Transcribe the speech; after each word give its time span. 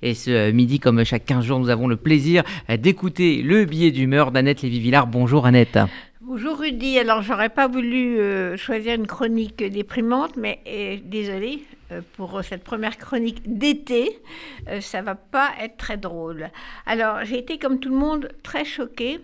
Et 0.00 0.14
ce 0.14 0.52
midi, 0.52 0.78
comme 0.78 1.02
chaque 1.02 1.24
15 1.24 1.44
jours, 1.44 1.58
nous 1.58 1.70
avons 1.70 1.88
le 1.88 1.96
plaisir 1.96 2.44
d'écouter 2.68 3.42
le 3.42 3.64
billet 3.64 3.90
d'humeur 3.90 4.30
d'Annette 4.30 4.62
Lévy-Villard. 4.62 5.08
Bonjour 5.08 5.44
Annette. 5.44 5.76
Bonjour 6.20 6.56
Rudy. 6.56 7.00
Alors, 7.00 7.22
j'aurais 7.22 7.48
pas 7.48 7.66
voulu 7.66 8.20
euh, 8.20 8.56
choisir 8.56 8.94
une 8.94 9.08
chronique 9.08 9.56
déprimante, 9.56 10.36
mais 10.36 10.60
euh, 10.68 10.98
désolée 11.02 11.64
euh, 11.90 12.00
pour 12.16 12.44
cette 12.44 12.62
première 12.62 12.96
chronique 12.96 13.42
d'été. 13.44 14.20
ça 14.80 15.02
va 15.02 15.16
pas 15.16 15.50
être 15.60 15.76
très 15.78 15.96
drôle. 15.96 16.50
Alors, 16.86 17.24
j'ai 17.24 17.38
été, 17.38 17.58
comme 17.58 17.80
tout 17.80 17.88
le 17.88 17.96
monde, 17.96 18.28
très 18.44 18.64
choquée 18.64 19.18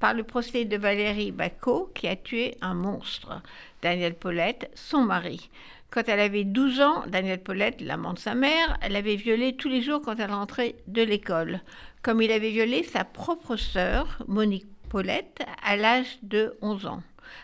par 0.00 0.14
le 0.14 0.22
procès 0.22 0.64
de 0.64 0.78
Valérie 0.78 1.32
Bacot, 1.32 1.90
qui 1.94 2.08
a 2.08 2.16
tué 2.16 2.56
un 2.62 2.72
monstre, 2.72 3.42
Daniel 3.82 4.14
Paulette, 4.14 4.70
son 4.74 5.02
mari. 5.02 5.50
Quand 5.94 6.08
elle 6.08 6.18
avait 6.18 6.42
12 6.42 6.80
ans, 6.80 7.04
Danielle 7.06 7.40
Paulette, 7.40 7.80
l'amant 7.80 8.14
de 8.14 8.18
sa 8.18 8.34
mère, 8.34 8.76
elle 8.80 8.96
avait 8.96 9.14
violé 9.14 9.54
tous 9.54 9.68
les 9.68 9.80
jours 9.80 10.00
quand 10.04 10.18
elle 10.18 10.32
rentrait 10.32 10.74
de 10.88 11.02
l'école, 11.02 11.60
comme 12.02 12.20
il 12.20 12.32
avait 12.32 12.50
violé 12.50 12.82
sa 12.82 13.04
propre 13.04 13.54
sœur, 13.54 14.18
Monique 14.26 14.66
Paulette, 14.88 15.46
à 15.62 15.76
l'âge 15.76 16.18
de 16.24 16.58
11 16.62 16.86
ans. 16.86 17.02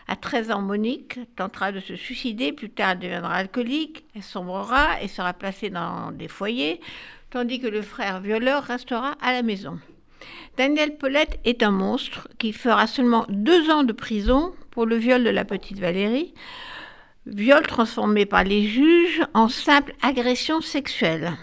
À 0.09 0.17
13 0.17 0.51
ans, 0.51 0.61
Monique 0.61 1.17
tentera 1.37 1.71
de 1.71 1.79
se 1.79 1.95
suicider, 1.95 2.51
plus 2.51 2.69
tard 2.69 2.91
elle 2.91 2.99
deviendra 2.99 3.35
alcoolique, 3.35 4.03
elle 4.17 4.21
sombrera 4.21 5.01
et 5.01 5.07
sera 5.07 5.31
placée 5.31 5.69
dans 5.69 6.11
des 6.11 6.27
foyers, 6.27 6.81
tandis 7.29 7.61
que 7.61 7.67
le 7.67 7.81
frère 7.81 8.19
violeur 8.19 8.63
restera 8.63 9.15
à 9.21 9.31
la 9.31 9.43
maison. 9.43 9.79
Danielle 10.57 10.97
Paulette 10.97 11.39
est 11.45 11.63
un 11.63 11.71
monstre 11.71 12.27
qui 12.37 12.51
fera 12.51 12.85
seulement 12.85 13.25
deux 13.29 13.69
ans 13.69 13.85
de 13.85 13.93
prison 13.93 14.51
pour 14.71 14.85
le 14.85 14.97
viol 14.97 15.23
de 15.23 15.29
la 15.29 15.45
petite 15.45 15.79
Valérie, 15.79 16.33
viol 17.25 17.65
transformé 17.67 18.25
par 18.25 18.43
les 18.43 18.67
juges 18.67 19.21
en 19.33 19.47
simple 19.47 19.93
agression 20.01 20.61
sexuelle. 20.61 21.33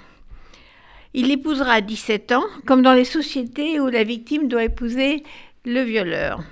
Il 1.14 1.30
épousera 1.30 1.74
à 1.74 1.80
17 1.80 2.32
ans, 2.32 2.44
comme 2.66 2.82
dans 2.82 2.92
les 2.92 3.04
sociétés 3.04 3.80
où 3.80 3.88
la 3.88 4.04
victime 4.04 4.48
doit 4.48 4.64
épouser 4.64 5.22
le 5.64 5.82
violeur. 5.82 6.42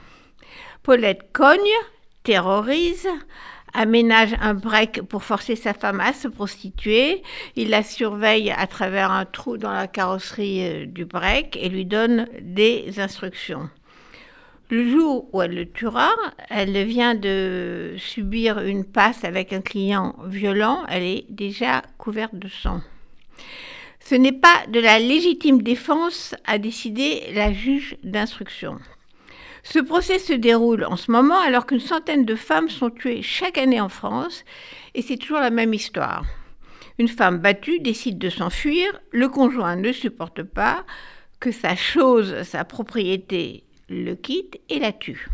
Paulette 0.83 1.33
cogne, 1.33 1.59
terrorise, 2.23 3.09
aménage 3.75 4.34
un 4.41 4.55
break 4.55 5.03
pour 5.03 5.25
forcer 5.25 5.56
sa 5.56 5.75
femme 5.75 6.01
à 6.01 6.12
se 6.12 6.29
prostituer. 6.29 7.23
Il 7.55 7.70
la 7.70 7.83
surveille 7.83 8.51
à 8.51 8.67
travers 8.67 9.11
un 9.11 9.25
trou 9.27 9.58
dans 9.58 9.73
la 9.73 9.86
carrosserie 9.86 10.67
euh, 10.67 10.86
du 10.86 11.05
break 11.05 11.56
et 11.61 11.69
lui 11.69 11.84
donne 11.84 12.27
des 12.41 12.98
instructions. 12.98 13.69
Le 14.69 14.91
jour 14.91 15.28
où 15.33 15.42
elle 15.42 15.55
le 15.55 15.70
tuera, 15.70 16.11
elle 16.50 16.84
vient 16.84 17.14
de 17.14 17.95
subir 17.98 18.59
une 18.59 18.84
passe 18.84 19.23
avec 19.23 19.53
un 19.53 19.61
client 19.61 20.17
violent, 20.27 20.84
elle 20.89 21.05
est 21.05 21.25
déjà 21.28 21.83
couverte 21.98 22.34
de 22.34 22.48
sang. 22.48 22.81
Ce 24.00 24.17
n'est 24.17 24.33
pas 24.33 24.67
de 24.69 24.81
la 24.81 24.98
légitime 24.98 25.62
défense 25.62 26.34
à 26.45 26.58
décider 26.58 27.33
la 27.33 27.53
juge 27.53 27.97
d'instruction. 28.03 28.81
Ce 29.62 29.78
procès 29.78 30.19
se 30.19 30.33
déroule 30.33 30.84
en 30.84 30.97
ce 30.97 31.12
moment 31.12 31.41
alors 31.41 31.67
qu'une 31.67 31.78
centaine 31.78 32.25
de 32.25 32.34
femmes 32.34 32.69
sont 32.69 32.91
tuées 32.91 33.23
chaque 33.23 33.58
année 33.58 33.80
en 33.80 33.89
France 33.89 34.45
et 34.95 35.03
c'est 35.03 35.17
toujours 35.17 35.41
la 35.41 35.51
même 35.51 35.75
histoire. 35.75 36.25
Une 36.98 37.08
femme 37.08 37.39
battue 37.39 37.78
décide 37.78 38.19
de 38.19 38.30
s'enfuir, 38.30 39.01
le 39.12 39.28
conjoint 39.28 39.77
ne 39.77 39.92
supporte 39.92 40.42
pas 40.42 40.84
que 41.39 41.53
sa 41.53 41.77
chose, 41.77 42.42
sa 42.42 42.64
propriété 42.64 43.66
le 43.89 44.15
quitte 44.15 44.59
et 44.69 44.79
la 44.79 44.92
tue. 44.92 45.29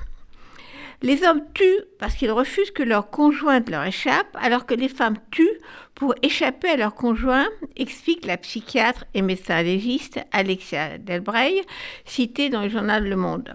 Les 1.03 1.25
hommes 1.25 1.42
tuent 1.53 1.84
parce 1.98 2.14
qu'ils 2.14 2.31
refusent 2.31 2.70
que 2.70 2.84
leur 2.84 3.11
conjointe 3.11 3.69
leur 3.69 3.83
échappe, 3.83 4.36
alors 4.41 4.67
que 4.67 4.75
les 4.75 4.89
femmes 4.89 5.17
tuent 5.33 5.58
pour 5.97 6.14
échapper 6.22 6.69
à 6.69 6.77
leur 6.77 6.95
conjoint, 6.95 7.48
explique 7.77 8.25
la 8.25 8.36
psychiatre 8.36 9.05
et 9.12 9.20
médecin 9.20 9.62
légiste 9.62 10.20
Alexia 10.30 10.98
Delbray, 10.98 11.62
citée 12.05 12.50
dans 12.50 12.62
le 12.62 12.69
journal 12.69 13.08
Le 13.08 13.17
Monde. 13.17 13.53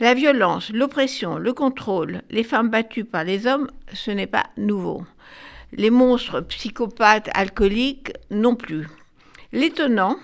La 0.00 0.14
violence, 0.14 0.70
l'oppression, 0.72 1.36
le 1.36 1.52
contrôle, 1.52 2.22
les 2.30 2.44
femmes 2.44 2.70
battues 2.70 3.04
par 3.04 3.24
les 3.24 3.46
hommes, 3.46 3.70
ce 3.92 4.10
n'est 4.10 4.26
pas 4.26 4.46
nouveau. 4.56 5.04
Les 5.72 5.90
monstres 5.90 6.40
psychopathes 6.40 7.28
alcooliques 7.34 8.14
non 8.30 8.56
plus. 8.56 8.86
L'étonnant, 9.52 10.16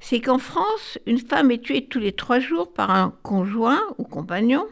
c'est 0.00 0.20
qu'en 0.20 0.38
France, 0.38 0.98
une 1.06 1.18
femme 1.18 1.50
est 1.50 1.62
tuée 1.62 1.86
tous 1.86 1.98
les 1.98 2.12
trois 2.12 2.38
jours 2.38 2.72
par 2.72 2.90
un 2.90 3.12
conjoint 3.22 3.80
ou 3.98 4.04
compagnon, 4.04 4.66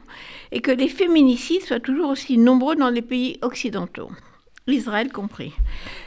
et 0.53 0.61
que 0.61 0.71
les 0.71 0.89
féminicides 0.89 1.63
soient 1.63 1.81
toujours 1.81 2.11
aussi 2.11 2.39
nombreux 2.39 2.77
dans 2.77 2.91
les 2.91 3.03
pays 3.03 3.39
occidentaux, 3.43 4.11
Israël 4.67 5.11
compris. 5.13 5.53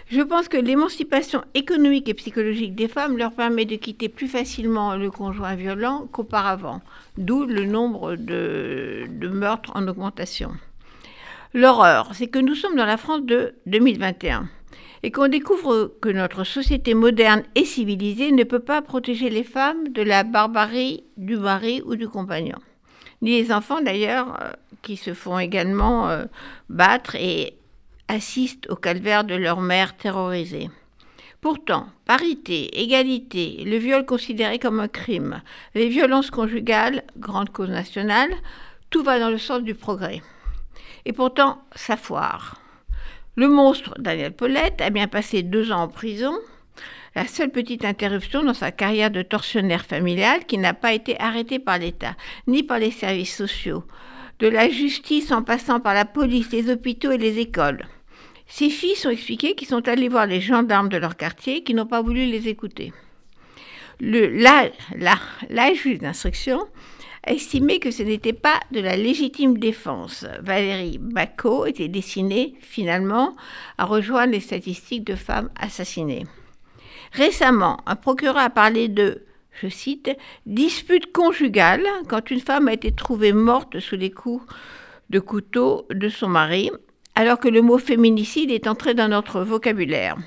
Je 0.10 0.22
pense 0.22 0.48
que 0.48 0.58
l'émancipation 0.58 1.44
économique 1.54 2.10
et 2.10 2.14
psychologique 2.14 2.76
des 2.76 2.88
femmes 2.88 3.18
leur 3.18 3.34
permet 3.34 3.66
de 3.66 3.76
quitter 3.76 4.10
plus 4.10 4.28
facilement 4.28 4.96
le 4.96 5.12
conjoint 5.12 5.56
violent 5.56 6.08
qu'auparavant, 6.12 6.82
d'où 7.18 7.46
le 7.46 7.66
nombre 7.66 8.16
de, 8.16 9.06
de 9.10 9.28
meurtres 9.28 9.72
en 9.76 9.88
augmentation. 9.88 10.52
L'horreur, 11.54 12.12
c'est 12.14 12.28
que 12.28 12.40
nous 12.40 12.56
sommes 12.56 12.76
dans 12.76 12.86
la 12.86 12.98
France 12.98 13.24
de 13.24 13.56
2021 13.66 14.48
et 15.04 15.12
qu'on 15.12 15.28
découvre 15.28 15.94
que 16.02 16.10
notre 16.10 16.44
société 16.44 16.94
moderne 16.94 17.44
et 17.56 17.66
civilisée 17.66 18.32
ne 18.32 18.44
peut 18.44 18.60
pas 18.60 18.82
protéger 18.82 19.30
les 19.30 19.44
femmes 19.44 19.90
de 19.90 20.02
la 20.02 20.24
barbarie 20.24 21.04
du 21.18 21.38
mari 21.38 21.82
ou 21.86 21.96
du 21.96 22.08
compagnon. 22.08 22.58
Ni 23.22 23.42
les 23.42 23.52
enfants 23.52 23.82
d'ailleurs, 23.82 24.38
euh, 24.42 24.52
qui 24.82 24.98
se 24.98 25.14
font 25.14 25.40
également 25.40 26.10
euh, 26.10 26.26
battre 26.70 27.16
et 27.16 27.58
assistent 28.08 28.70
au 28.70 28.76
calvaire 28.76 29.24
de 29.24 29.36
leur 29.36 29.60
mère 29.60 29.98
terrorisée. 29.98 30.70
Pourtant, 31.42 31.88
parité, 32.06 32.82
égalité, 32.82 33.64
le 33.66 33.78
viol 33.78 34.06
considéré 34.06 34.60
comme 34.60 34.80
un 34.80 34.88
crime, 34.88 35.42
les 35.76 35.88
violences 35.88 36.32
conjugales, 36.32 37.04
grande 37.18 37.52
cause 37.52 37.70
nationale, 37.70 38.32
tout 38.90 39.04
va 39.04 39.20
dans 39.20 39.30
le 39.30 39.38
sens 39.38 39.62
du 39.62 39.76
progrès. 39.76 40.22
Et 41.06 41.14
pourtant, 41.14 41.62
ça 41.76 41.96
foire. 41.96 42.60
Le 43.38 43.48
monstre 43.48 43.94
Daniel 44.00 44.32
Paulette 44.32 44.82
a 44.82 44.90
bien 44.90 45.08
passé 45.08 45.44
deux 45.44 45.72
ans 45.72 45.84
en 45.84 45.88
prison, 45.88 46.34
la 47.16 47.28
seule 47.28 47.52
petite 47.52 47.86
interruption 47.86 48.42
dans 48.42 48.56
sa 48.56 48.72
carrière 48.72 49.12
de 49.12 49.22
tortionnaire 49.22 49.86
familial 49.86 50.44
qui 50.48 50.58
n'a 50.58 50.74
pas 50.74 50.92
été 50.94 51.20
arrêté 51.20 51.60
par 51.60 51.78
l'État, 51.78 52.16
ni 52.48 52.64
par 52.64 52.80
les 52.80 52.90
services 52.90 53.36
sociaux, 53.36 53.84
de 54.40 54.48
la 54.48 54.70
justice 54.70 55.32
en 55.32 55.44
passant 55.44 55.80
par 55.80 55.94
la 55.94 56.06
police, 56.06 56.52
les 56.52 56.72
hôpitaux 56.72 57.12
et 57.12 57.20
les 57.20 57.38
écoles. 57.38 57.86
Ses 58.48 58.72
fils 58.72 59.06
ont 59.06 59.12
expliqué 59.12 59.54
qu'ils 59.54 59.68
sont 59.68 59.88
allés 59.88 60.10
voir 60.10 60.26
les 60.26 60.42
gendarmes 60.42 60.90
de 60.90 60.98
leur 60.98 61.16
quartier 61.16 61.62
qui 61.62 61.76
n'ont 61.76 61.86
pas 61.86 62.02
voulu 62.02 62.26
les 62.26 62.48
écouter. 62.48 62.92
La, 64.00 64.70
la, 65.50 65.74
juge 65.74 66.00
d'instruction 66.00 66.68
estimé 67.26 67.80
que 67.80 67.92
ce 67.92 68.04
n'était 68.04 68.34
pas 68.34 68.60
de 68.72 68.80
la 68.80 68.96
légitime 68.96 69.58
défense. 69.58 70.26
Valérie 70.42 71.00
Bacot 71.00 71.66
était 71.66 71.88
destinée 71.88 72.56
finalement 72.62 73.36
à 73.78 73.86
rejoindre 73.86 74.34
les 74.34 74.40
statistiques 74.40 75.04
de 75.04 75.16
femmes 75.16 75.50
assassinées. 75.60 76.26
Récemment, 77.12 77.80
un 77.86 77.96
procureur 77.96 78.38
a 78.38 78.50
parlé 78.50 78.88
de, 78.88 79.24
je 79.62 79.68
cite, 79.68 80.12
dispute 80.46 81.12
conjugale 81.12 81.86
quand 82.08 82.30
une 82.30 82.40
femme 82.40 82.68
a 82.68 82.74
été 82.74 82.92
trouvée 82.92 83.34
morte 83.34 83.80
sous 83.80 83.96
les 83.96 84.12
coups 84.12 84.46
de 85.10 85.20
couteau 85.20 85.88
de 85.90 86.10
son 86.10 86.28
mari, 86.28 86.70
alors 87.16 87.40
que 87.40 87.48
le 87.48 87.62
mot 87.62 87.78
féminicide 87.78 88.52
est 88.52 88.68
entré 88.68 88.94
dans 88.94 89.08
notre 89.08 89.42
vocabulaire. 89.42 90.18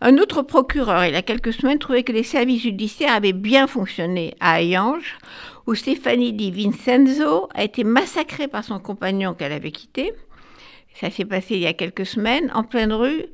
Un 0.00 0.18
autre 0.18 0.42
procureur, 0.42 1.04
il 1.04 1.12
y 1.12 1.16
a 1.16 1.22
quelques 1.22 1.52
semaines, 1.52 1.78
trouvait 1.78 2.02
que 2.02 2.12
les 2.12 2.22
services 2.22 2.62
judiciaires 2.62 3.14
avaient 3.14 3.32
bien 3.32 3.66
fonctionné 3.66 4.34
à 4.40 4.60
Hayange, 4.60 5.18
où 5.66 5.74
Stéphanie 5.74 6.32
Di 6.32 6.50
Vincenzo 6.50 7.48
a 7.54 7.64
été 7.64 7.84
massacrée 7.84 8.48
par 8.48 8.64
son 8.64 8.78
compagnon 8.78 9.34
qu'elle 9.34 9.52
avait 9.52 9.72
quitté. 9.72 10.12
Ça 10.94 11.10
s'est 11.10 11.24
passé 11.24 11.56
il 11.56 11.60
y 11.60 11.66
a 11.66 11.72
quelques 11.72 12.06
semaines, 12.06 12.50
en 12.54 12.62
pleine 12.62 12.92
rue, 12.92 13.26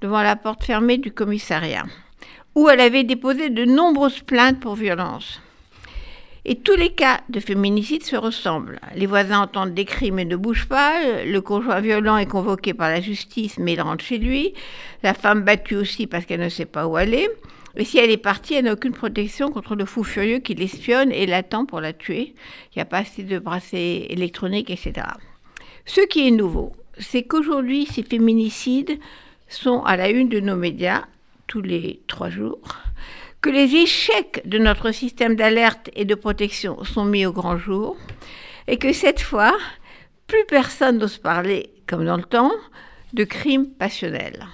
devant 0.00 0.22
la 0.22 0.36
porte 0.36 0.64
fermée 0.64 0.98
du 0.98 1.12
commissariat, 1.12 1.84
où 2.54 2.68
elle 2.68 2.80
avait 2.80 3.04
déposé 3.04 3.50
de 3.50 3.64
nombreuses 3.64 4.20
plaintes 4.20 4.60
pour 4.60 4.74
violence. 4.74 5.40
Et 6.44 6.56
tous 6.56 6.76
les 6.76 6.90
cas 6.90 7.20
de 7.28 7.38
féminicide 7.38 8.02
se 8.02 8.16
ressemblent. 8.16 8.80
Les 8.94 9.06
voisins 9.06 9.40
entendent 9.40 9.74
des 9.74 9.84
crimes 9.84 10.18
et 10.18 10.24
ne 10.24 10.36
bougent 10.36 10.68
pas. 10.68 11.24
Le 11.24 11.40
conjoint 11.40 11.80
violent 11.80 12.16
est 12.16 12.26
convoqué 12.26 12.72
par 12.72 12.88
la 12.88 13.00
justice, 13.00 13.58
mais 13.58 13.74
il 13.74 13.80
rentre 13.80 14.04
chez 14.04 14.18
lui. 14.18 14.54
La 15.02 15.12
femme 15.12 15.42
battue 15.42 15.76
aussi 15.76 16.06
parce 16.06 16.24
qu'elle 16.24 16.40
ne 16.40 16.48
sait 16.48 16.64
pas 16.64 16.86
où 16.86 16.96
aller. 16.96 17.28
Et 17.76 17.84
si 17.84 17.98
elle 17.98 18.10
est 18.10 18.16
partie, 18.16 18.54
elle 18.54 18.64
n'a 18.64 18.72
aucune 18.72 18.92
protection 18.92 19.50
contre 19.50 19.76
le 19.76 19.84
fou 19.84 20.02
furieux 20.02 20.38
qui 20.38 20.54
l'espionne 20.54 21.12
et 21.12 21.26
l'attend 21.26 21.66
pour 21.66 21.80
la 21.80 21.92
tuer. 21.92 22.34
Il 22.74 22.78
n'y 22.78 22.82
a 22.82 22.86
pas 22.86 22.98
assez 22.98 23.22
de 23.22 23.38
bracelets 23.38 24.06
électroniques, 24.08 24.70
etc. 24.70 25.06
Ce 25.84 26.00
qui 26.00 26.26
est 26.26 26.32
nouveau, 26.32 26.72
c'est 26.98 27.22
qu'aujourd'hui, 27.22 27.86
ces 27.86 28.02
féminicides 28.02 28.98
sont 29.48 29.82
à 29.82 29.96
la 29.96 30.08
une 30.08 30.28
de 30.28 30.40
nos 30.40 30.56
médias 30.56 31.04
tous 31.46 31.60
les 31.60 32.00
trois 32.06 32.30
jours 32.30 32.60
que 33.40 33.50
les 33.50 33.74
échecs 33.74 34.42
de 34.44 34.58
notre 34.58 34.92
système 34.92 35.34
d'alerte 35.34 35.90
et 35.94 36.04
de 36.04 36.14
protection 36.14 36.84
sont 36.84 37.04
mis 37.04 37.24
au 37.24 37.32
grand 37.32 37.56
jour, 37.56 37.96
et 38.66 38.76
que 38.76 38.92
cette 38.92 39.20
fois, 39.20 39.56
plus 40.26 40.44
personne 40.46 40.98
n'ose 40.98 41.18
parler, 41.18 41.70
comme 41.86 42.04
dans 42.04 42.16
le 42.16 42.22
temps, 42.22 42.52
de 43.12 43.24
crimes 43.24 43.70
passionnels. 43.70 44.46